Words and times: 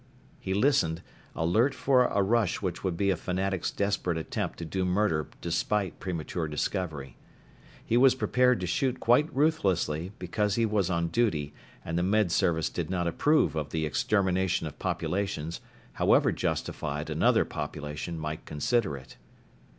He 0.39 0.55
listened, 0.55 1.03
alert 1.35 1.75
for 1.75 2.05
a 2.07 2.23
rush 2.23 2.59
which 2.59 2.83
would 2.83 2.97
be 2.97 3.11
a 3.11 3.15
fanatic's 3.15 3.69
desperate 3.69 4.17
attempt 4.17 4.57
to 4.57 4.65
do 4.65 4.83
murder 4.83 5.29
despite 5.41 5.99
premature 5.99 6.47
discovery. 6.47 7.17
He 7.85 7.97
was 7.97 8.15
prepared 8.15 8.59
to 8.61 8.65
shoot 8.65 8.99
quite 8.99 9.31
ruthlessly, 9.31 10.11
because 10.17 10.55
he 10.55 10.65
was 10.65 10.89
on 10.89 11.09
duty 11.09 11.53
and 11.85 11.99
the 11.99 12.01
Med 12.01 12.31
Service 12.31 12.69
did 12.69 12.89
not 12.89 13.05
approve 13.07 13.55
of 13.55 13.69
the 13.69 13.85
extermination 13.85 14.65
of 14.65 14.79
populations, 14.79 15.61
however 15.93 16.31
justified 16.31 17.11
another 17.11 17.45
population 17.45 18.17
might 18.17 18.47
consider 18.47 18.97
it. 18.97 19.17